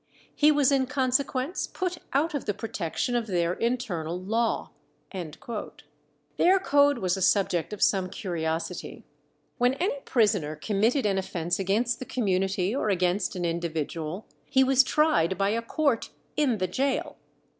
He 0.33 0.51
was 0.51 0.71
in 0.71 0.87
consequence 0.87 1.67
put 1.67 1.99
out 2.11 2.33
of 2.33 2.45
the 2.45 2.55
protection 2.55 3.15
of 3.15 3.27
their 3.27 3.53
internal 3.53 4.19
law." 4.19 4.71
Their 5.13 6.57
code 6.57 6.97
was 6.97 7.17
a 7.17 7.21
subject 7.21 7.71
of 7.71 7.83
some 7.83 8.09
curiosity. 8.09 9.05
When 9.59 9.75
any 9.75 9.99
prisoner 10.03 10.55
committed 10.55 11.05
an 11.05 11.19
offence 11.19 11.59
against 11.59 11.99
the 11.99 12.05
community 12.05 12.75
or 12.75 12.89
against 12.89 13.35
an 13.35 13.45
individual, 13.45 14.25
he 14.49 14.63
was 14.63 14.81
tried 14.83 15.37
by 15.37 15.49
a 15.49 15.61
court 15.61 16.09
in 16.35 16.57
the 16.57 16.65
gaol. 16.65 17.17